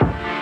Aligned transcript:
Bye. 0.00 0.37